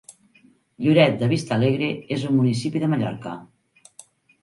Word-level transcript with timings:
Lloret 0.85 1.19
de 1.19 1.29
Vistalegre 1.35 1.91
és 2.19 2.27
un 2.33 2.37
municipi 2.41 2.85
de 2.87 2.93
Mallorca. 2.97 3.39